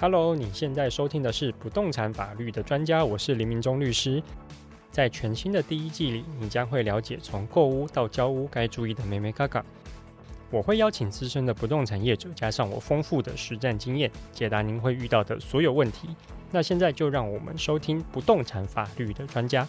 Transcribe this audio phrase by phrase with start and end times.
[0.00, 4.22] Hello，你现在收听的是不动产法律的专家，我是林明忠律师。
[4.90, 9.62] 在全新的第一季里，你将会了解从购屋到交屋该注意的每每嘎嘎。
[10.50, 16.08] 我会邀请资深的不动产业者，加上我丰富的实战经验，解答您会遇到的所有问题。
[16.50, 19.68] 那现在就让我们收听不动产法律的专家。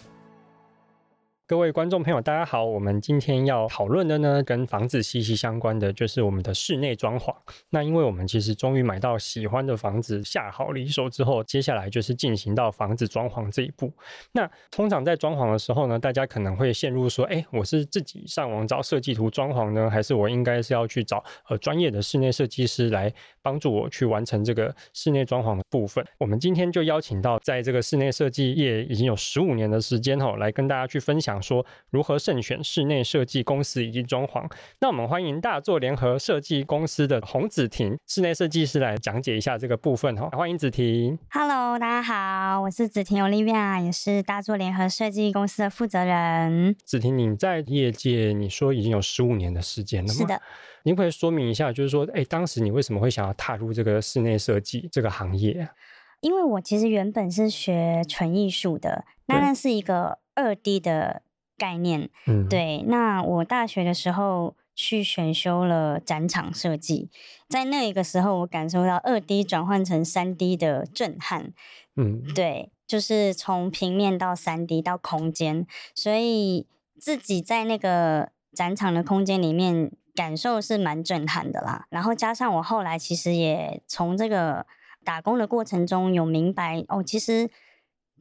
[1.44, 2.64] 各位观众朋友，大家好。
[2.64, 7.34] 我们今天要讨论的呢，跟房子息息相关的，就是我们的室内装潢。
[7.70, 13.92] 那因为我们其实终于买到喜欢的房子，下好离手之后，接下来就是进行到房子装潢这一步。
[14.30, 23.12] 那通常在装潢的时候呢，大家可能会陷入说，哎，我是自己上网找设计图装潢呢，还是我应该是要去找呃专业的室内设计师来
[23.42, 26.06] 帮助我去完成这个室内装潢的部分？
[26.18, 31.31] 我们今天就邀请到在这个室内设计业已经有十五年的时间哈，来跟大家去分享。
[31.40, 34.50] 说如何慎选室内设计公司以及装潢？
[34.80, 40.28] 那我们欢迎大作联合设计公司的洪子婷室内设计师来讲解一下这个部分哈。
[40.32, 41.18] 欢迎子婷。
[41.30, 46.74] Hello，大家好，我是子婷 Olivia，也是大作联合设计公司的负责人。
[46.84, 50.14] 子婷，你在业界你说已经有十五年的时间了吗？
[50.14, 50.42] 是的。
[50.84, 55.68] 您可以说明一下，就是说，哎，当时你为什么会想要踏入这个室内设计这个行业？
[56.22, 61.22] 因为我其实原本是学纯艺术的，那那是一个二 D 的。
[61.62, 62.82] 概念，嗯，对。
[62.88, 67.08] 那我大学的时候去选修了展场设计，
[67.48, 71.52] 在那一个时候，我感受到二 D 转换成三 D 的震撼，
[71.94, 76.66] 嗯，对，就是从平面到三 D 到空间，所以
[76.98, 81.86] 自己在那个展场的空间里面感受是蛮震撼的啦。
[81.90, 84.66] 然后加上我后来其实也从这个
[85.04, 87.48] 打工的过程中有明白，哦，其实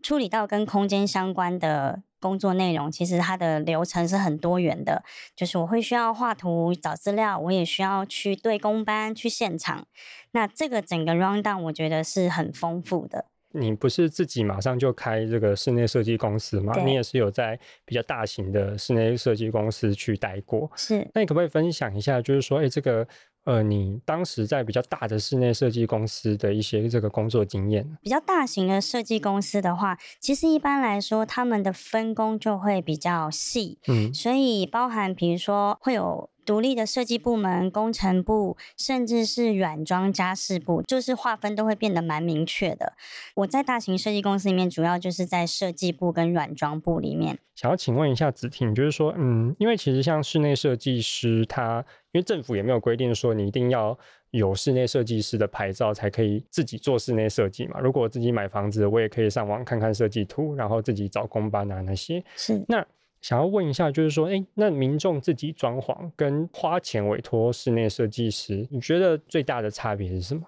[0.04, 2.04] 处理到跟空间相关的。
[2.22, 5.04] 工作内容其实它的流程是很多元的，
[5.36, 9.86] 就是我会需要画图、找资料，我也需要去对公班、去现场。
[10.32, 13.26] 那这个整个 rundown 我觉得是很丰富的。
[13.54, 16.74] 你不是自己马上就开这个室内设计公司吗？
[16.86, 20.72] 你也是有在比较大型的室内设计公司去待过。
[20.78, 21.06] 是。
[21.14, 23.06] 那你可不可以分享一下，就是说，哎，这个。
[23.44, 27.98] 呃，你当时在比较大的室内设计公司的一些这个工作经验？
[28.02, 36.31] 比较大型的设计公司的话，其实一般来说，他们的分工就会比较细，嗯，所以包含比如说会有。
[36.46, 42.94] 独立的设计部门、工程部，甚至是软装家饰部，就是划分都会变得蛮明确的。
[43.36, 47.38] 我在大型设计公司里面，主要就是在设计部跟软装部里面。
[47.56, 53.98] 想要请问一下子婷，就是说，嗯，因为其实像室内设计师他，他因为政府也没有规定说你一定要
[54.32, 57.80] 有室内设计师的牌照才可以自己做室内设计嘛。
[57.80, 62.24] 如果我自己买房子，我也可以上网看看设计图，然后自己找工班啊那些。
[62.36, 62.86] 是那。
[63.22, 70.42] 想要问一下，就是说，哎，那民众自己装潢跟花钱委托室内设计师，你觉得最大的差别是什么？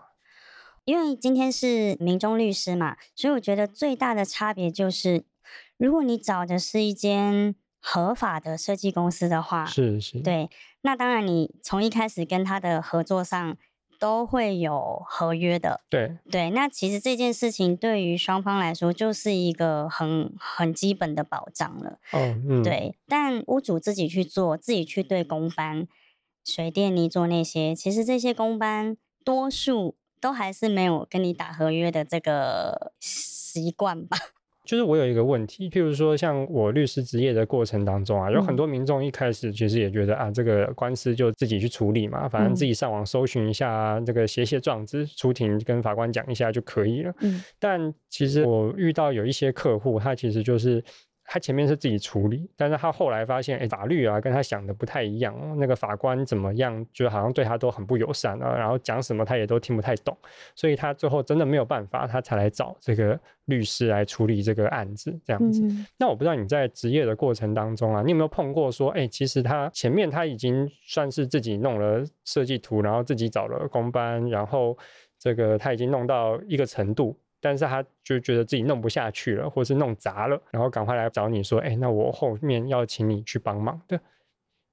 [0.85, 5.23] 因为今天是民众律师嘛，所以我觉得最大的差别就是，
[5.77, 10.49] 如果你找的是一间合法的设计公司的话，是是，对，
[10.81, 13.57] 那当然你从一开始跟他的合作上。
[14.03, 16.49] 都会有合约的，对对。
[16.49, 21.91] 那其实这件事情对于双方来说就是一个很很基本的保障了。
[22.11, 22.19] 哦，
[22.49, 22.97] 嗯，对。
[23.07, 25.87] 但屋主自己去做，自己去对公班、
[26.43, 34.17] 水电泥做那些，其实这些公班多数都还是没有跟你打合约的这个习惯吧。
[34.63, 47.13] 就是我有一个问题，譬如说，像我律师职业的过程当中啊，有很多民众一开始其实也觉得啊，这个官司就自己去处理嘛，反正自己上网搜寻一下，这个写写状子出庭跟法官讲一下就可以了。
[47.21, 50.83] 嗯，但其实我遇到有一些客户，他其实就是。
[51.33, 60.15] 他前面是自己处理，但是他后来发现，哎，法律啊跟他想的不太一样，那个法官怎么样，就好像对他都很不友善啊，然后讲什么他也都听不太懂，
[60.53, 65.63] 所以他最后真的没有办法，他才来找这个律师来处理这个案子，这样子。
[65.63, 65.83] 嗯。
[65.97, 74.77] 那我不知道你在职业的过程当中啊，你有没有碰过说，哎，其实他前面他已经算是自己弄了设计图，然后自己找了工班，然后
[75.17, 77.17] 这个他已经弄到一个程度。
[77.43, 83.99] 但是他就觉得自己弄不下去了，或是弄砸了，然后赶快来找你说：“哎，那我后面要请你去帮忙的，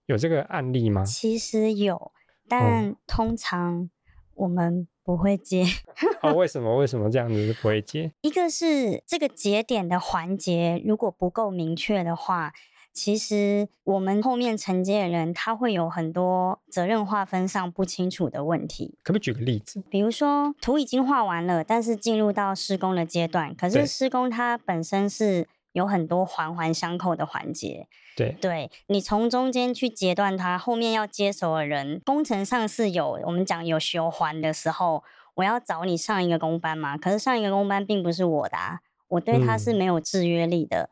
[0.06, 2.12] 有这个案例吗？”其实有，
[2.49, 3.90] 但通常
[4.34, 5.64] 我们不会接。
[6.22, 6.76] 哦，为什么？
[6.76, 8.12] 为什么这样子不会接？
[8.22, 12.52] 一个是这个节点的环节如果不够明确的话。
[12.93, 18.99] 其实我们后面承接的人，他会有很多责任划分上不清楚的问题。
[19.03, 19.83] 可不可以举个例子？
[19.89, 27.87] 比如说图已经画完了，但是进入到施工的阶段，可是施工它本身是有很多环环相扣的环节。
[28.17, 35.05] 对，对你从中间去截断它，后面要接手的人，工程上是有我们讲有修环的时候。
[35.37, 40.83] 我要找你上一个工班嘛，可是上一个工班并不是我的啊，我对他是没有制约力的。
[40.83, 40.91] 嗯、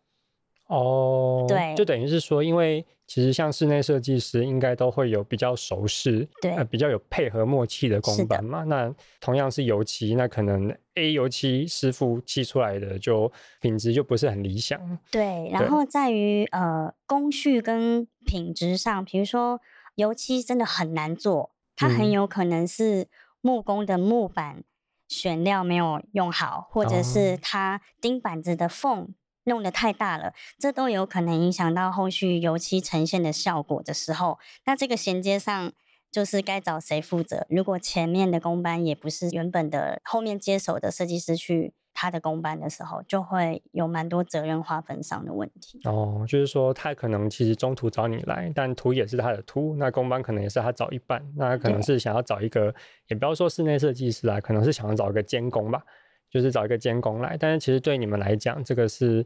[0.68, 8.64] 哦，对，就等于是说，因为其实像室内设计师应该都会有比较熟识，对，呃，比较有配合默契的工班嘛。
[8.64, 13.32] 那同样是油漆，那可能 A 油漆师傅漆出来的就
[13.62, 14.78] 品质就不是很理想。
[15.10, 19.58] 对，然后在于呃工序跟品质上，比如说
[19.94, 23.08] 油漆真的很难做，它很有可能是
[23.40, 24.62] 木工的木板
[25.08, 29.14] 选料没有用好，或者是它钉板子的缝。
[29.48, 35.72] 弄得太大了，这都有可能影响到后续油漆呈现的效果的时候，那这个衔接上
[36.12, 37.46] 就是该找谁负责？
[37.48, 45.80] 如果前面的工班也不是原本的，后面接手的设计师去他的工班的时候，就会有蛮多责任划分上的问题。
[45.84, 52.72] 哦，就是说他可能其实中途找你来，但图也是他的图，那工班可能也是他找一半，那他可能是想要找一个，
[53.08, 55.82] 也不要说室内设计师来，可能是想要找一个监工吧。
[56.30, 59.24] 就是找一个监工来，但是其实对你们来讲，这个是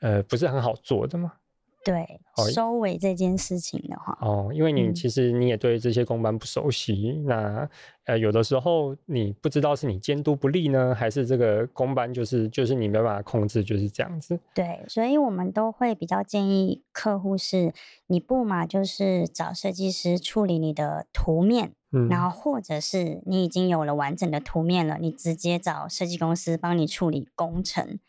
[0.00, 1.32] 呃不是很好做的嘛？
[1.84, 7.68] 对，哦、收尾这件事情的话，哦，因为你其实你也对这些工班不熟悉，嗯、那
[8.06, 14.40] 呃有的时候你不知道是你监督不力呢，还是这个工班就是就是你没办法控制，就是这样子。
[14.54, 17.72] 对，所以我们都会比较建议客户是，
[18.06, 21.72] 你不嘛就是找设计师处理你的图面。
[21.96, 28.00] 嗯、然后，或者是你已经有了完整的图面了，你直接找设计公司帮你处理工程，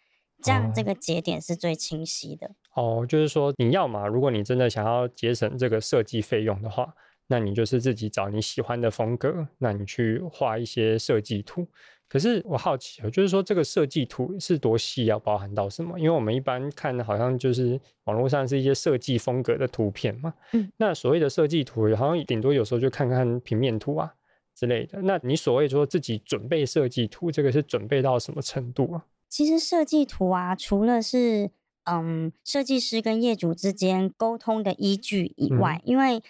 [0.42, 2.56] 这样这个节点是最清晰的。
[2.76, 6.94] 哦，哦，就是说你要嘛，如果你真的想要节省这个设计费用的话，
[7.28, 11.68] 那你就是自己找你喜欢的风格，那你去画一些设计图。
[12.08, 15.98] 可是我好奇啊，就是说这个设计图是多细，要包含到什么？
[15.98, 20.32] 因为我们一般看的好像就是网络上是一些设计风格的图片嘛。
[20.54, 24.14] 嗯，那所谓的设计图，好像顶多有时候就看看平面图啊
[24.54, 25.02] 之类的。
[25.02, 29.04] 那你所谓说自己准备设计图，这个是准备到什么程度啊？
[29.28, 31.50] 其实设计图啊，除了是
[31.86, 36.22] 嗯设计师跟业主之间沟通的依据以外，嗯、因为。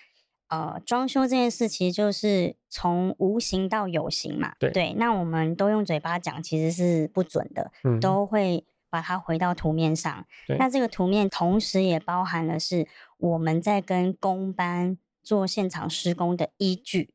[0.48, 4.54] 呃，装修这件事其实就是从无形到有形嘛。
[4.60, 7.72] 对，对，那我们都用嘴巴讲，其实是不准的。
[7.84, 10.24] 嗯，都会把它回到图面上。
[10.60, 12.88] 那这个图面同时也包含了是
[13.18, 17.12] 我们在跟工班做现场施工的依据，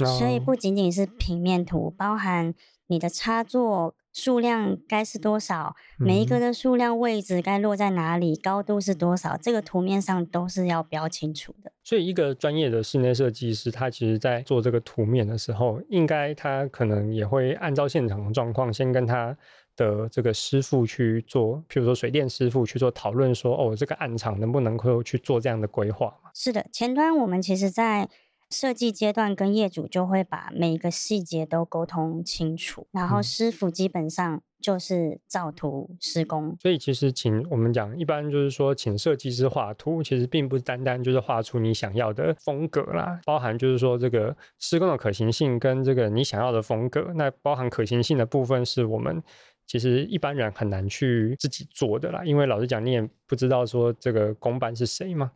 [0.00, 2.52] 哦，所以不仅仅是平面图，包含
[2.88, 3.94] 你的插座。
[4.12, 5.74] 数量该是多少？
[5.98, 8.36] 每一个的数量位置该落在哪里？
[8.36, 9.36] 高度是多少？
[9.36, 11.72] 这个图面上都是要标清楚的。
[11.82, 19.36] 所以，一个专业的室内设计师，他其实在做这个图面的时候，应该他可能也会按照现场的状况，先跟他
[19.76, 26.30] 的这个师傅去做，譬如说水电师傅去做讨论，说哦，这个暗场能不能够去做这样的规划嘛？
[26.34, 28.08] 是的，前端我们其实，在。
[28.52, 36.48] 设计阶段跟业主就会把每一个细节都沟通清楚，然后师傅基本上就是照图施工。
[36.48, 36.56] 嗯。
[36.60, 47.10] 所以其实请我们讲，一般就是说请设计师画图，其实并不单单就是画出你想要的风格啦，包含就是说这个施工的可行性跟这个你想要的风格。
[47.14, 49.22] 那包含可行性的部分是我们
[49.66, 55.32] 其实一般人很难去自己做的啦，因为老实讲你也不知道说这个公班是谁嘛。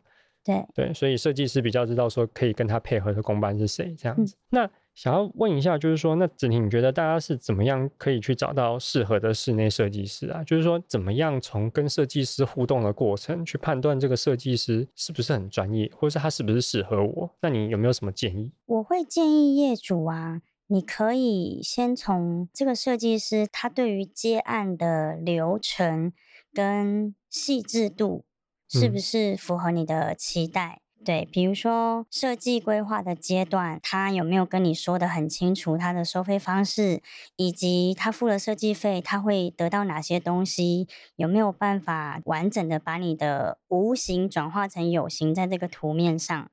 [0.47, 4.33] 对对，所以设计师比较知道说可以跟他配合的公班是谁这样子。
[4.35, 10.43] 嗯、那想要问一下，就是说，那子婷你觉得大家是怎么样可以去找到适合的室内设计师啊？
[10.43, 17.29] 就是说，怎么样从跟设计师互动的过程去判断这个设计师是不是很专业，或者是他是不是适合我？
[17.41, 18.51] 那你有没有什么建议？
[18.65, 26.11] 我会建议业主啊，你可以先从这个设计师他对于接案的流程
[26.51, 28.25] 跟细致度。
[28.69, 30.81] 是不是符合你的期待？
[30.99, 37.01] 嗯、对，比如说设计规划的阶段，他有没有跟你说的很清楚他的收费方式，
[37.35, 40.87] 以及他付了设计费，他会得到哪些东西？
[41.15, 46.49] 有没有办法完整的把你的无形转化成有形，在这个图面上？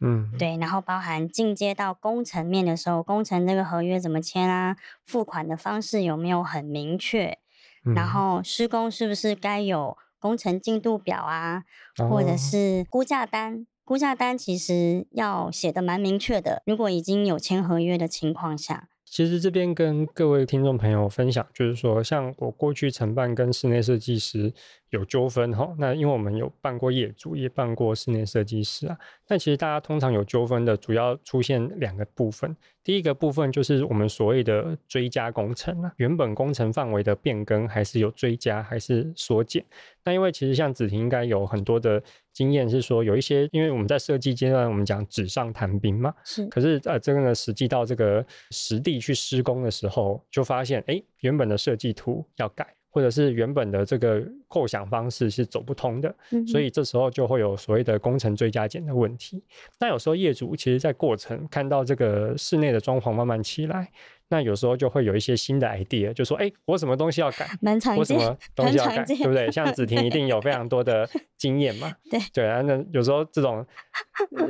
[0.00, 4.76] 嗯，对，然后包含进阶到工程面的时候，工程这个合约怎么签啊？
[5.04, 7.36] 付款的方式有没有很明确？
[7.84, 9.98] 嗯、然后施工是不是该有？
[10.18, 11.64] 工程进度表啊，
[12.10, 16.62] 或者是估价单，估价单其实要写的蛮明确的。
[16.66, 24.52] 如果已经有签合约的情况下，其实这边跟各位听众朋友分享，就是说，像我过去承办跟室内设计师
[24.90, 28.98] 有纠纷哈，那因为我们有办过业主，也办过室内设计师啊。
[29.26, 32.56] 那其实大家通常有纠纷的，主要出现两个部分。
[32.82, 39.62] 第一个部分就是我们所谓的追加工程啊，原本工程范围的变更，还是有追加，还是缩减。
[40.04, 42.02] 那因为其实像子婷应该有很多的
[42.32, 46.46] 经验，是说有一些，因为我们在设计阶段，我们讲纸上谈兵嘛，是。
[46.46, 52.77] 可是呃，这个呢，实际到这个实地去施工的时候，就发现，哎，原本的设计图要改。
[52.90, 59.42] 或者是原本的这个构想方式是走不通的，嗯、所以这时候就会有所谓的工程追加减的问题。
[59.78, 63.90] 那有时候业主其实，在过程看到这个室内的装潢慢慢起来。
[64.30, 67.48] 那有时候就会有一些新的 idea，就说：“哎、欸，我什么东西要改？
[67.96, 69.02] 我什么东西要改？
[69.04, 71.08] 对不对？”像子婷一定有非常多的
[71.38, 71.92] 经验嘛。
[72.10, 73.64] 对对啊，那有时候这种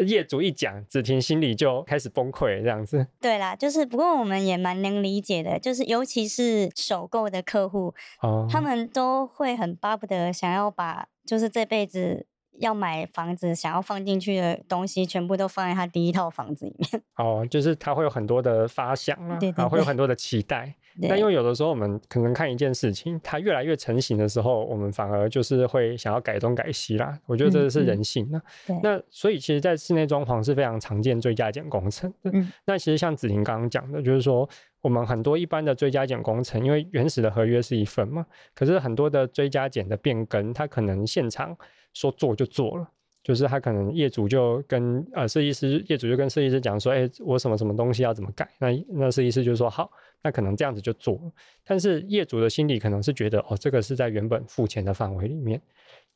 [0.06, 3.06] 业主一讲，子婷心里就开始崩溃，这样子。
[3.20, 12.26] 对啦，就是不过我们也蛮能理解的，就是尤其是首购的客户，哦，他们都会很巴不得想要把，就是这辈子。
[12.60, 17.02] 要买房子，想要放进去的东西，全部都放在他第一套房子里面。
[17.16, 20.74] 哦，就是他会有很多的发想啊，对对对，然后会有很多的期待。
[21.00, 27.16] 那因为有的时候我们可能看一件事情，它越来越成型的时候，我们反而就是会想要改东改西啦。
[27.26, 28.42] 我觉得这是人性啊。
[28.68, 32.30] 嗯嗯，那所以其实，在室内装潢是非常常见追加减工程的。
[32.34, 32.52] 嗯。
[32.64, 34.48] 那其实像子婷刚刚讲的，就是说
[34.80, 41.56] 我们很多一般的追加减工程，因为原始的合约是一份嘛，可是很多的追加减的变更，它可能现场。
[41.98, 42.88] 说做就做了，
[43.24, 48.48] 就是他可能业主就跟呃设计师，业主就跟设计师讲说，哎、我什么什么东西要怎么改？
[48.60, 49.90] 那那设计师就说好，
[50.22, 51.32] 那可能这样子就做了。
[51.64, 55.60] 但是业主的心里可能是觉得，哦，这个是在原本付钱的范围里面。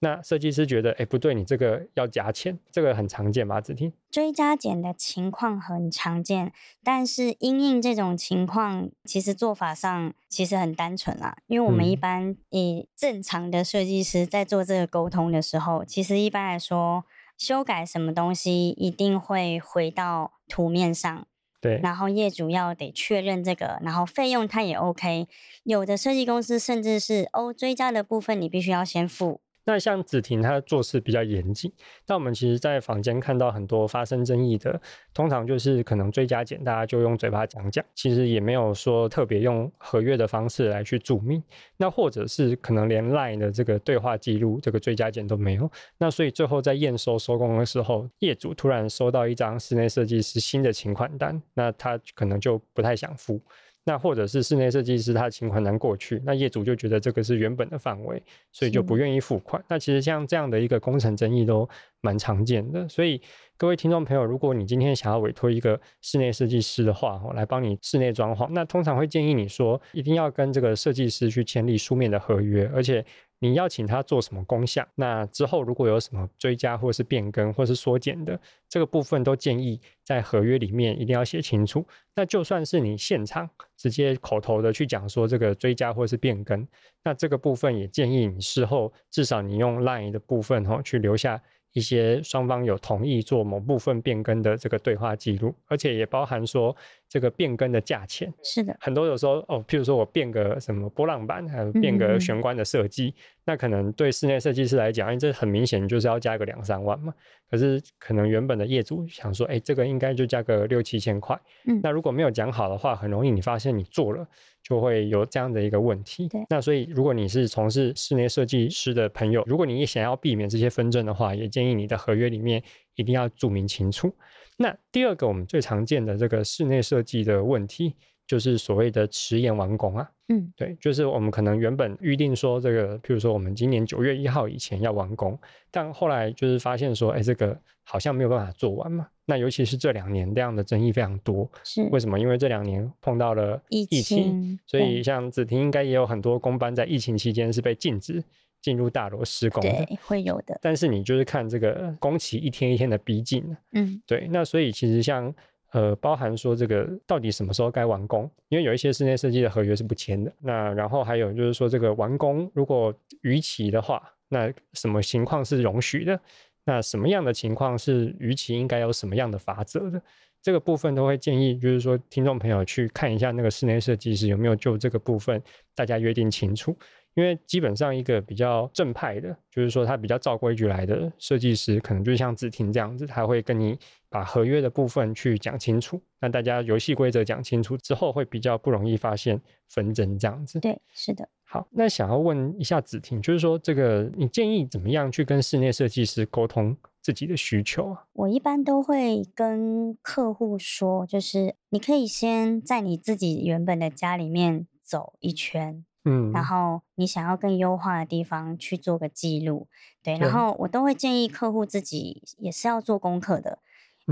[0.05, 3.61] 那设计师觉得，哎、欸，不对，你这个要加钱，这个很常见吧？
[3.61, 3.93] 子婷？
[4.11, 11.37] 追加减的情况很常见，但是因应这种情况，其实做法上其实很单纯啦。
[11.47, 17.05] 因为我们一般以正常的设计师在做这个沟通的时候，其实一般来说，
[17.39, 21.25] 修改什么东西一定会回到图面上，
[21.61, 25.29] 对，然后业主要得确认这个，然后费用他也 OK。
[25.63, 29.41] 有的设计公司甚至是哦，追加的部分你必须要先付。
[29.65, 31.73] 那像子婷，她做事比较严谨。
[32.05, 34.81] 但我们其实，在坊间看到很多发生争议的，
[35.15, 41.43] 通常就是可能追加减，大家就用嘴巴讲讲，其实也没有说特别用合约的方式来去注明。
[41.77, 45.71] 那或者是可能连 LINE 的这个对话记录，这个追加减都没有。
[45.99, 53.41] 那所以最后在验收收工的时候，业主突然收到一张室内设计师新的请款单，那他可能就不太想付。
[53.85, 58.23] 那或者是室内设计师他的请款难过去，那业主就觉得这个是原本的范围，
[58.53, 59.63] 所以就不愿意付款。
[59.69, 61.69] 那其实像这样的一个工程争议都
[62.01, 62.89] 蛮常见的。
[62.89, 63.21] 所以
[63.57, 73.05] 各位听众朋友，如果你今天想要委托一个室内设计师的话，我，来帮你室内装潢，那通常会建议你说，一定要跟这个设计师去签订书面的合约，而且。
[73.43, 74.87] 你要请他做什么功效？
[74.95, 81.85] 那之后如果有什么追加或是变更或是缩减的这个部分，都建议在合约里面一定要写清楚。
[82.15, 86.65] 那就算是你现场直接口头的去讲说这个追加或是变更，
[87.03, 91.43] 那这个部分也建议你事后至少你用 LINE 的部分哈去留下。
[91.73, 96.75] 一些双方有同意做某部分变更的这个对话记录，而且也包含说
[97.09, 98.33] 这个变更的价钱。
[98.43, 103.15] 是的，很多有时候哦，譬如说我变个什么波浪板，还有变个玄关的设计，嗯嗯，
[103.47, 107.15] 那可能对室内设计师来讲，哎，这很明显就是要加个两三万嘛。
[107.51, 111.39] 可是可能原本的业主想说，哎，这个应该就加个六七千块。
[111.67, 114.27] 嗯，那如果没有讲好的话，很容易你发现你做了。
[114.63, 116.29] 就会有这样的一个问题。
[116.29, 122.63] 对，那所以如果你是从事室内设计师的朋友，如果你也想要避免这些纷争的话，也建议你的合约里面
[122.95, 124.15] 一定要注明清楚。
[124.57, 127.95] 那第二个我们最常见的这个室内设计的问题，
[128.33, 130.11] 就是所谓的迟延完工啊。
[130.29, 135.39] 嗯，对，就是我们可能原本预定说这个，譬如说我们今年九月一号以前要完工，
[135.71, 139.07] 但后来就是发现说，哎，这个好像没有办法做完嘛。
[139.27, 142.19] 那尤其是这两年这样的争议非常多，是为什么？
[142.19, 148.25] 因为这两年碰到了疫情，疫情所以像子婷应该也有很多工班在疫情期间是被禁止
[148.63, 150.59] 进入大楼施工的，对，会有的。
[150.63, 154.27] 但是你就是看这个工期一天一天的逼近，嗯，对。
[154.31, 155.35] 那所以其实像
[155.73, 158.31] 呃，包含说这个到底什么时候该完工？
[158.49, 160.33] 因为有一些室内设计的合约是不签的。
[160.41, 166.21] 那然后还有就是说这个完工如果逾期的话，那什么情况是容许的？
[166.65, 170.01] 那什么样的情况是逾期应该有什么样的罚则的？
[170.43, 175.41] 这个部分都会建议，就是说听众朋友去看一下那个室内设计师有没有就这个部分
[175.75, 176.77] 大家约定清楚。
[177.15, 183.79] 因为基本上一个比较正派的，就是说他比较照规矩来的设计师，可能就像子婷这样子，他会跟你
[184.09, 190.59] 把合约的部分去讲清楚，那大家游戏规则讲清楚之后，会比较不容易发现纷争这样子。
[190.61, 191.29] 对，是的。
[191.45, 198.07] 好，那想要问一下子婷，就是说这个你建议怎么样去跟室内设计师沟通自己的需求啊？
[198.15, 205.85] 我一般都会跟客户说，就是你可以先在你自己原本的家里面走一圈。
[206.05, 209.69] 嗯，然后你想要更优化的地方去做个记录，
[210.03, 213.59] 对，然后我都会建议客户自己也是要做功课的。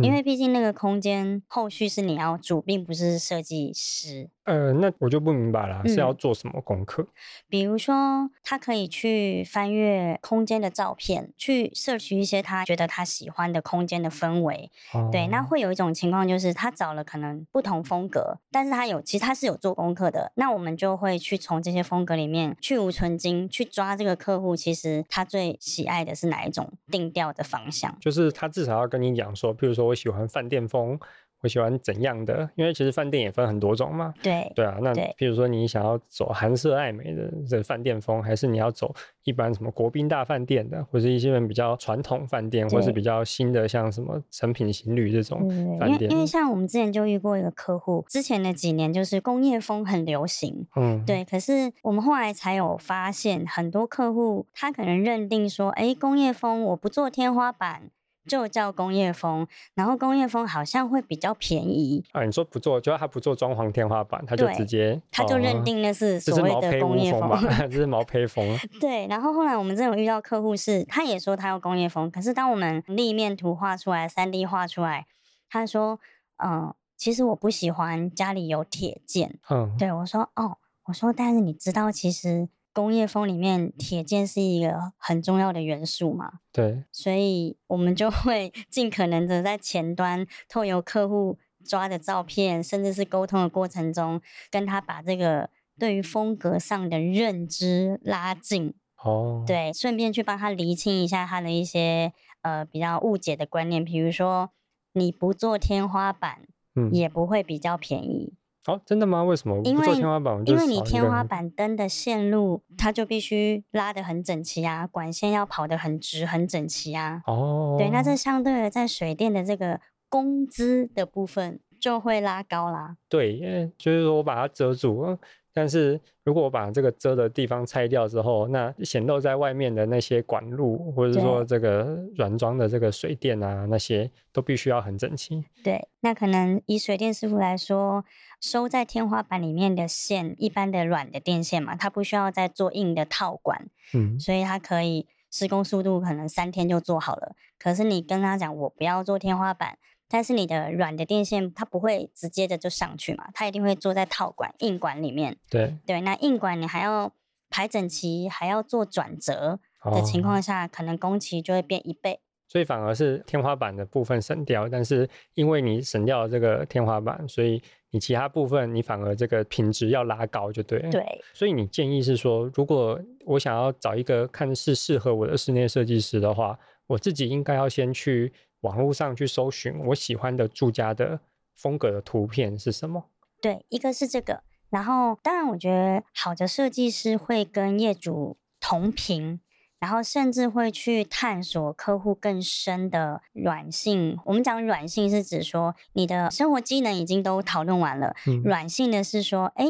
[0.02, 4.28] 因为毕竟那个空间后续是你要住，并不是设计师。
[4.44, 7.02] 呃，那我就不明白了，是要做什么功课？
[7.02, 7.08] 嗯，
[7.48, 14.70] 比如说，他可以去翻阅空间的照片，去摄取一些他觉得他喜欢的空间的氛围。
[14.92, 15.08] 哦。
[15.12, 20.32] 对，那会有一种情况就是，他找了可能不同风格，但是他有其实他是有做功课的。
[20.34, 27.96] 那我们就会去从这些风格里面去无存菁，去抓这个客户其实他最喜爱的是哪一种定调的方向。
[28.00, 29.89] 就是他至少要跟你讲说，譬如说。
[29.90, 30.98] 我喜欢饭店风，
[31.42, 32.48] 我喜欢怎样的？
[32.54, 34.12] 因为其实饭店也分很多种嘛。
[34.22, 38.94] 对对啊，那譬如说你想要走韩式爱美的这饭店风，还是你要走
[39.24, 45.40] 一般什么国宾大饭店的，或是一些人比较传统饭店，或是比较新的像什么成品行旅这种
[45.78, 46.02] 饭店。
[46.02, 51.24] 因为因为像我们之前就遇过一个客户，之前的几年就是工业风很流行，嗯，对。
[51.24, 57.90] 可是我们后来才有发现，很多客户他可能认定说，哎，工业风我不做天花板。
[58.30, 59.44] 就叫工业风，
[59.74, 62.24] 然后工业风好像会比较便宜啊。
[62.24, 67.66] 你说不做，就他不做装潢天花板，他就直接他就认定那是所谓的工业风，这是毛坯屋风吧？
[67.66, 68.58] 这是毛坯风。
[68.80, 75.06] 对，然后后来我们这种遇到客户是，他也说他要工业风，可是当我们立面图画出来、三 D 画出来，
[75.48, 75.98] 他说
[76.38, 86.40] ：“嗯、呃，其实我不喜欢家里有铁件。”嗯，对我说：“哦，我说，但是你知道，其实。”工业风里面铁件是一个很重要的元素嘛？
[86.52, 98.74] 对，所以我们就会 尽可能的在前端透过客户抓的照片，甚至是沟通的过程中，跟他把这个对于风格上的认知拉近。
[99.02, 102.12] 哦，对，顺便去帮他厘清一下他的一些
[102.42, 104.50] 呃比较误解的观念，比如说
[104.92, 108.34] 你不做天花板，嗯，也不会比较便宜。
[108.70, 109.22] 哦，真的吗？
[109.24, 109.60] 为什么？
[109.64, 117.22] 因为天花板，因为你天花板灯的线路，它就必须拉得很整齐啊，管线要跑得很直、很整齐啊。
[117.26, 122.96] 哦，对，那这相对的，在水电的这个工资的部分就会拉高啦。
[123.08, 125.18] 对，因为就是说我把它遮住。
[125.60, 135.44] 但是如果我把这个遮的地方拆掉之后，那显露在外面的那些管路，或者是说这个软装的这个水电啊，那些都必须要很整齐。
[135.62, 138.06] 对，那可能以水电师傅来说，
[138.40, 147.36] 收在天花板里面的线，一般的软的电线嘛，它不需要再做硬的套管，嗯，所以它可以施工速度可能三天就做好了。
[147.58, 149.76] 可是你跟他讲，我不要做天花板。
[150.12, 155.36] 但是你的软的电线它不会直接的就上去嘛，它一定会坐在套管硬管里面。
[155.48, 157.12] 对对，那硬管你还要
[157.48, 162.18] 排整齐，还要做转折的情况下，哦、可能工期就会变一倍。
[162.48, 170.80] 所以反而是天花板的部分省掉，但是因为你省掉了这个天花板，所以你其他部分你反而这个品质要拉高，就对。
[170.90, 171.22] 对。
[171.32, 178.32] 所以你建议是说，如果我想要找一个看是适合我的室内设计师的话，我自己应该要先去。
[178.60, 181.20] 网络上去搜寻我喜欢的住家的
[181.54, 183.04] 风格的图片是什么？
[183.40, 189.40] 对，一个是这个，然后当然我觉得好的设计师会跟业主同频，
[189.78, 194.18] 然后甚至会去探索客户更深的软性。
[194.26, 199.66] 我们讲软性是指说你的生活机能已经都讨论完了，嗯、软性的是说，哎，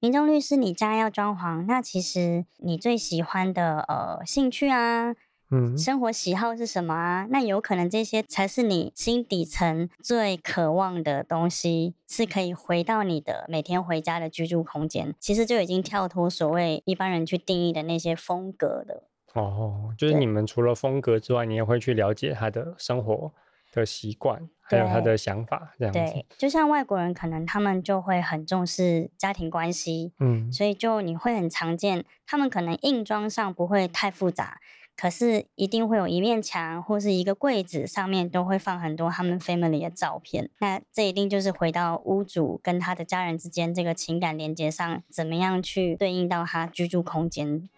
[0.00, 5.14] 民众律师，你家要装潢，那其实你最喜欢的呃兴趣啊。
[5.50, 7.26] 嗯，生活喜好是什么啊？
[7.30, 15.14] 那有可能这些才是你心底层最渴望的东西，是可以回到你的每天回家的居住空间。
[15.20, 19.04] 其实就已经跳脱所谓一般人去定义的那些风格的。
[19.34, 23.32] 哦，就是你们除了风格之外，你也会去了解他的生活
[23.72, 25.98] 的习惯，还有他的想法，这样子。
[26.00, 34.58] 对，就像外国人，可能他们就会很重视家庭关系，嗯，所以就你会很常见，他们可能硬装上不会太复杂。
[34.96, 40.50] 可是一定会有一面墙或是一个柜子，上面都会放很多他们 family 的照片。
[40.58, 47.68] 那这一定就是回到屋主跟他的家人之间这个情感连接上，怎么样去对应到他居住空间。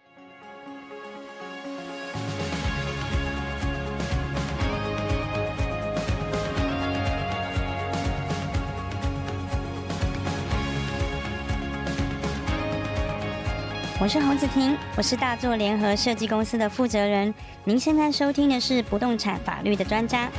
[14.01, 17.33] 我是洪子婷，我是大作联合设计公司的负责人。
[17.65, 20.29] 您现在收听的是不动产法律的专家。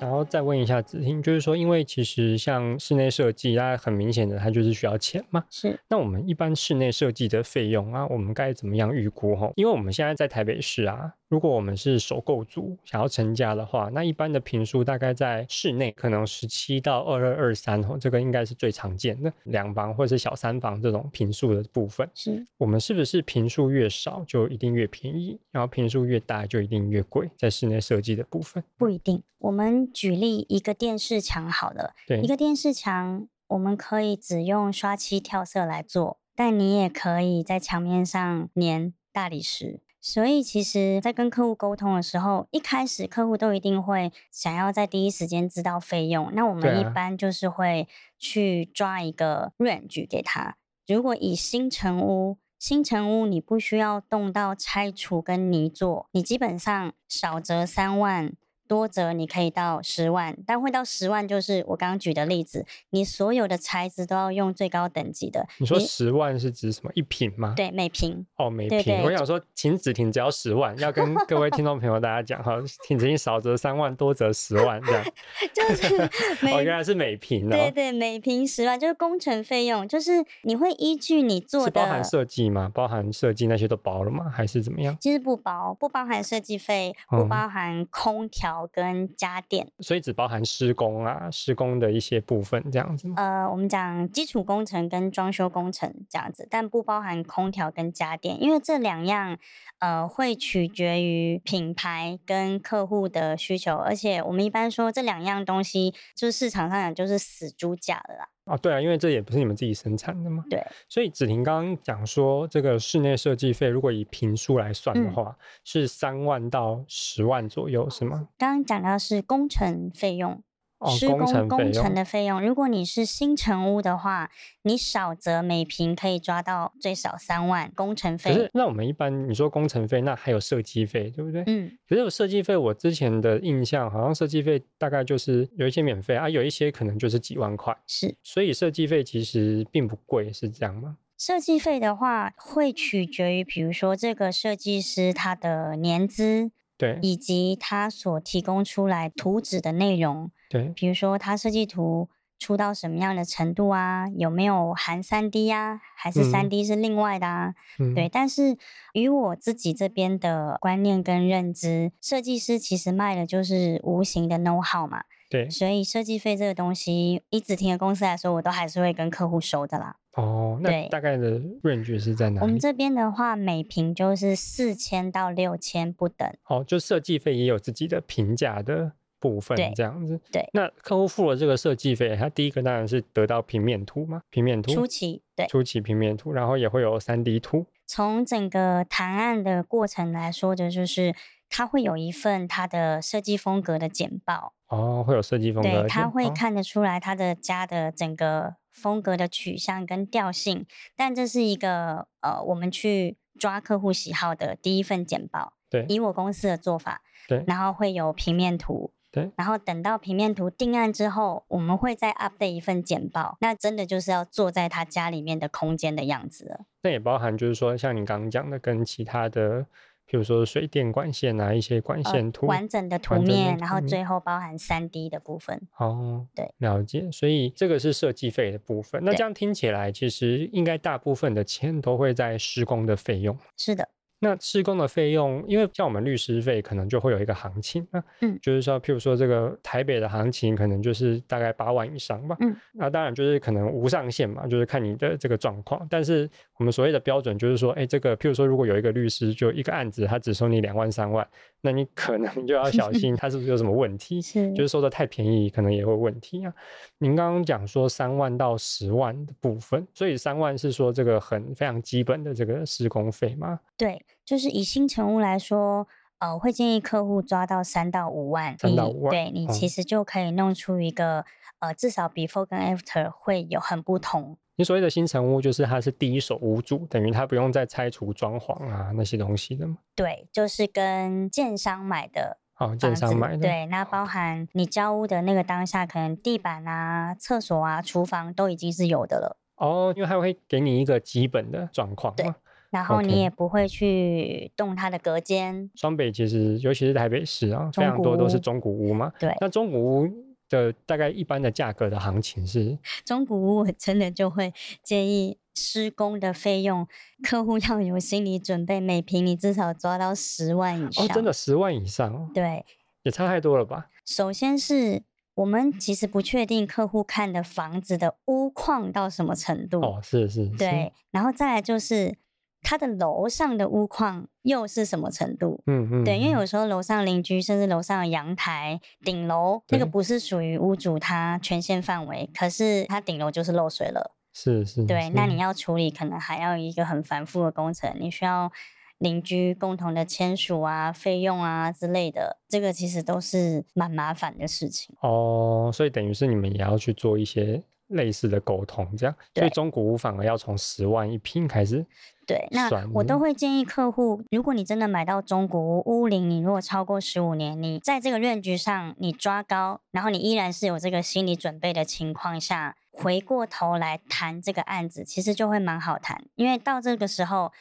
[0.00, 5.44] 想要再问一下子婷，就是说，因为其实像室内设计，它很明显的，它就是需要钱嘛。
[5.50, 5.78] 是。
[5.88, 9.36] 那我们一般室内设计的费用啊，我们该怎么样预估？
[9.36, 11.12] 哈，因为我们现在在台北市啊。
[11.30, 22.10] 如果我们是首购族想要成家的话，那一般的平数大概在室内可能十七到二二二三哦，这个应该是最常见的两房或者是小三房这种平数的部分。
[22.16, 27.30] 是我们是不是平数越少就一定越便宜，然后平数越大就一定越贵？
[27.36, 29.22] 在室内设计的部分不一定。
[29.38, 39.78] 我们举例一个电视墙好了，对，一个电视墙我们可以只用刷漆跳色来做，但你也可以在墙面上粘大理石。
[40.00, 46.30] 所以，其实，在跟客户沟通的时候，一开始客户都一定会想要在第一时间知道费用。
[46.32, 47.86] 那我们一般就是会
[48.18, 50.56] 去抓一个 range 给他。
[50.86, 58.32] 如果以新城屋，新城屋你不需要动到拆除跟泥做，你基本上少则三万。
[58.70, 65.44] 多则你可以到十万，但会到十万就是我刚刚举的例子，你所有的材质都要用最高等级的。
[65.58, 66.90] 你说十万是指什么？
[66.94, 67.54] 一平吗？
[67.56, 68.24] 对，每平。
[68.36, 69.02] 哦，每平。
[69.02, 72.52] 我想说，请只要十万，要跟各位听众朋友大家讲哈，
[72.86, 75.04] 请子婷少则三万，多则十万这样。
[75.52, 76.08] 就是
[76.40, 77.50] 每，哦，原来是每坪哦。
[77.50, 81.64] 对对，每坪十万就是工程费用，就是你会依据你做的。
[81.64, 82.70] 是包含设计吗？
[82.72, 84.30] 包含设计那些都包了吗？
[84.32, 84.96] 还是怎么样？
[85.00, 88.59] 其实不包，不包含设计费，不包含空调。
[88.66, 93.08] 跟家电，所以只包含施工啊，施工的一些部分这样子？
[93.16, 99.38] 呃，我们讲基础工程跟装修工程这样子，但不包含空调跟家电，因为这两样
[99.78, 108.28] 呃会取决于品牌跟客户的需求，而且我们一般说这两样东西，就是市场上讲就是死猪价了啦。
[108.50, 110.44] 哦，对啊，因为这也不是你们自己生产的嘛。
[110.50, 110.60] 对。
[110.88, 118.28] 所以子婷刚刚讲说，这个室内设计费如果以平数来算的话，嗯、是三万到十万左右，是吗？
[118.36, 120.42] 刚刚讲到是工程费用。
[120.88, 124.30] 施工工程的费用，如果你是新成屋的话，
[124.62, 128.32] 你少则每平可以抓到最少三万工程费。
[128.32, 131.44] 可是，那我们一般你说工程费，那还有设计费，对不对？
[131.46, 131.70] 嗯。
[131.88, 137.76] 可是有设计费，我之前的印象好像设计费大概就是有一些免费啊，有一些可能就是几万块。
[137.86, 138.16] 是。
[138.22, 140.96] 所以设计费其实并不贵，是这样吗？
[141.18, 146.52] 设计费的话，会取决于，比如说这个设计师他的年资。
[146.78, 157.54] 对，以及他所提供出来图纸的内容，对，比如说他设计图出到什么样的程度啊，有没有含三 D 啊，还是三 D 是另外的啊？
[157.78, 158.56] 嗯、对，但是
[158.94, 165.04] 与我自己这边的观念跟认知，设计师其实卖的就是无形的 know how 嘛。
[165.30, 169.94] 对，所以设计费这个东西，以子婷的公司来说，我都还是会跟客户收的啦。
[170.14, 172.44] 哦，那大概的 range 是在哪里？
[172.44, 176.28] 我们这边的话，每平就是四千到六千不等。
[176.46, 180.18] 哦，就设计费也有自己的评价的部分，这样子。
[180.32, 184.72] 对，那客户付了这个设计费，他第一个当然是得到平面图嘛，平面图。
[184.72, 187.66] 初期，对，初期平面图，然后也会有三 D 图。
[187.86, 191.14] 从整个谈案的过程来说的，就是
[191.48, 194.54] 他会有一份他的设计风格的简报。
[194.68, 200.64] 哦，会有设计风格，对，他会看得出来他的家的整个风格的取向跟调性，
[200.96, 205.54] 但这是一个呃，我们去抓客户喜好的第一份简报。
[205.68, 216.60] 对，以我公司的做法，对，然后会有平面图，对，然后等到平面图定案之后，我们会再 update 一份简报，那真的就是要坐在他家里面的空间的样子了。
[216.82, 219.66] 那也包含就是说，像你刚刚讲的，跟其他的。
[220.06, 225.62] 比如说水电管线啊，一些管线图，呃、完整的图面，然后最后包含三 D 的部分。
[225.76, 227.08] 哦，对，了解。
[227.12, 229.00] 所以这个是设计费的部分。
[229.04, 233.38] 那这样听起来，其实应该大部分的钱都会在施工的费用。
[233.56, 233.88] 是的。
[234.22, 245.86] 那施工的费用，因为像我们律师费，可能就会有一个行情，那嗯，就是说，譬如说这个台北的行情，可能就是大概八万以上吧，嗯，那当然就是可能无上限嘛，就是看你的这个状况。
[245.88, 246.28] 但是
[246.58, 251.26] 我们所谓的标准就是说，哎，这个譬如说，如果有一个律师，就一个案子，他只收你两万三万，
[251.62, 256.52] 那你可能就要小心他是不是有什么问题， 是，就是收的太便宜，可能也会问题啊。
[256.98, 263.58] 您刚刚讲说三万到十万的部分，所以三万是说这个很非常基本的这个施工费吗？
[263.78, 263.98] 对。
[264.24, 265.86] 就是以新成屋来说，
[266.18, 271.20] 呃，我会建议客户抓到三到五万，三到五万，对你其实就可以弄出一个，
[271.60, 274.36] 嗯、呃，至少 before 跟 after 会有很不同。
[274.56, 279.78] 你所谓的新成屋，就是它是第一手屋主，等于他不用再拆除装潢啊那些东西的嘛？
[279.94, 282.38] 对，就是跟建商买的。
[282.58, 283.38] 哦，建商买的。
[283.38, 289.38] 对，那包含你交屋的那个当下，可能地板啊、厕所啊、厨房都已经是有的了。
[289.56, 292.14] 哦，因为它会给你一个基本的状况。
[292.14, 292.30] 对，
[292.70, 295.70] 然后你也不会去动它的隔间。
[295.74, 299.12] 双北其实，尤其是台北市啊，非常多都是中古屋嘛。
[299.18, 300.08] 对，那中古屋。
[300.50, 304.52] 的大概一般的价格的行情是， 中古屋我真的就会
[304.82, 306.88] 建议施工的费用，
[307.22, 311.04] 客户要有心理准备，每平你至少抓到十万以上。
[311.04, 312.28] 哦，真的十万以上？
[312.34, 312.66] 对，
[313.04, 313.86] 也差太多了吧？
[314.04, 315.04] 首先是
[315.34, 319.80] 我们其实不确定客户看的房子的屋况到什么程度。
[319.80, 320.56] 哦，是是，是。
[320.56, 322.16] 对，然后再来就是。
[322.62, 325.62] 他的楼上的屋况又是什么程度？
[325.66, 334.14] 嗯嗯，对，因为有时候楼上邻居甚至楼上的阳台、顶楼，那个不是属于屋主他权限范围，可是他顶楼就是漏水了。
[334.32, 338.50] 是是，对，是那你要处理，可能还要一个很繁复的工程，你需要
[338.98, 344.94] 邻居共同的签署啊、费用啊之类的，这个其实都是蛮麻烦的事情。
[345.00, 351.84] 哦，所以等于是你们也要去做一些类似的沟通，这样，所以中古屋反而要从十万一平开始。
[352.30, 367.52] 对，那我都会建议客户，如果你真的买到中古屋，屋龄你如果超过十五年，你在这个论局上你抓高，然后你依然是有这个心理准备的情况下，回过头来谈这个案子，其实就会蛮好谈，因为到这个时候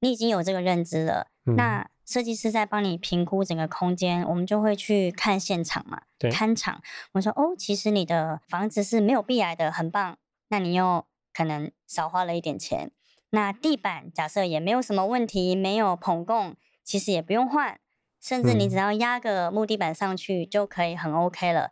[0.00, 1.28] 你已经有这个认知了。
[1.44, 6.82] 嗯、那设计师在帮你评估整个空间，我们就会去看现场嘛，对，看场。
[7.12, 10.18] 我说哦，其实你的房子是没有壁癌的，很棒。
[10.48, 12.90] 那你又可能少花了一点钱。
[13.36, 17.78] 那地板假设也没有什么问题，没有膨供，其实也不用换，
[18.18, 21.64] 甚至你只要压个木地板上去就可以很 OK 了。
[21.64, 21.70] 嗯、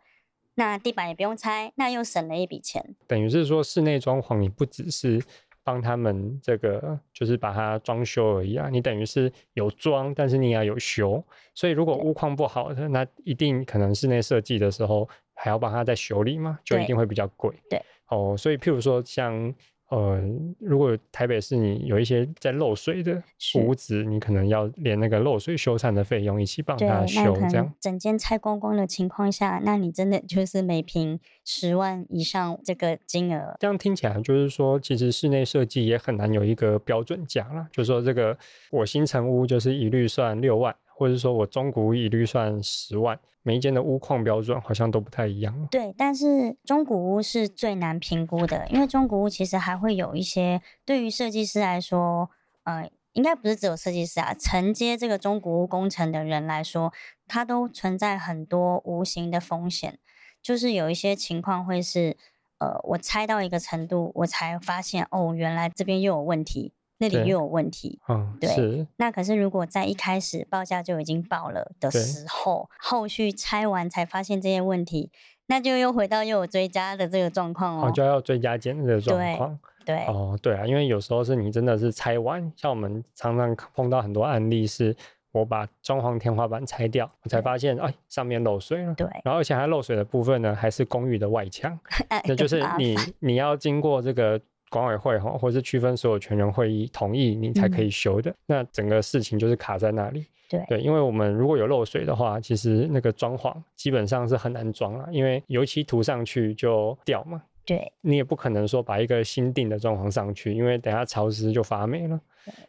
[0.53, 2.95] 那地板也不用拆，那又省了一笔钱。
[3.07, 5.19] 等于是说室内装潢，你不只是
[5.63, 11.23] 帮他们这个，就是把它装修而已啊，你等于是有装，但是你也要有修。
[11.55, 17.55] 所以如果屋况不好的，那一定可能室内设计的时候还要帮他再修理嘛，就一定会比较贵。
[17.71, 19.51] 对，哦，所以譬如说像。
[19.89, 20.19] 呃，
[20.59, 23.21] 如果台北市你有一些在漏水的
[23.59, 33.55] 屋子，你可能要连那个漏水修缮的费用一起帮他修，这样整间拆光光的情况下，那你真的就是每平十万以上这个金额。
[33.59, 38.35] 这样听起来就是说，其实室内设计也很难有一个标准价啦，就是说这个
[38.71, 40.75] 我新成屋就是一律算六万。
[40.97, 45.67] 或者说我中古屋一律算十万，每一间的屋况标准好像都不太一样。
[45.69, 52.29] 对，但是中古屋是最难评估的，因为中古屋其实还会有一些对于设计师来说，
[52.63, 56.93] 呃，应该不是只有设计师啊，承接这个中古屋工程的人来说，
[57.27, 59.99] 它都存在很多无形的风险，
[60.41, 62.15] 就是有一些情况会是，
[62.59, 66.71] 呃，我拆到一个程度，我才发现哦，原来这边又有问题。
[66.97, 68.49] 那里又有问题，嗯，对。
[68.49, 68.87] 是。
[68.97, 75.11] 那可是如果在一开始报价就已经报了的时候，后续拆完才发现这些问题，
[75.47, 79.59] 那就又回到又有追加的这个状况哦，就要追加减的这个状况。
[79.85, 80.05] 对，对。
[80.05, 84.95] 哦，对啊，因为有时候是你真的是拆完，像我们常常碰到很多案例，是
[85.33, 88.93] 我把装潢天花板拆掉，我才发现哎上面漏水了。
[88.93, 89.05] 对。
[89.25, 91.77] 然后而且还漏水的部分呢，还是公寓的外墙，
[92.25, 94.39] 那就是你你要经过这个。
[94.81, 98.29] 管委会哈，或是区分所有权人会议同意，你才可以修的。
[98.31, 98.35] 嗯。
[98.47, 100.25] 那整个事情就是卡在那里。
[100.47, 107.41] 对对，因为我们如果有漏水的话，其实那个装潢基本上是很难装了，因为油漆涂上去就掉嘛。
[107.65, 112.21] 对，你也不可能说把一个新订的装潢上去，因为等下潮湿就发霉了。